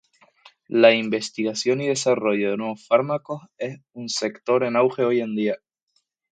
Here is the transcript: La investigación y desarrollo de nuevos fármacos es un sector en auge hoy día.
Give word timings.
La 0.69 0.95
investigación 0.95 1.79
y 1.79 1.87
desarrollo 1.87 2.49
de 2.49 2.57
nuevos 2.57 2.87
fármacos 2.87 3.43
es 3.59 3.79
un 3.93 4.09
sector 4.09 4.63
en 4.63 4.75
auge 4.75 5.03
hoy 5.03 5.21
día. 5.35 5.57